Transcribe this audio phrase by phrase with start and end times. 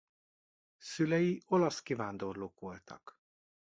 [0.77, 3.17] Szülei olasz kivándorlók voltak.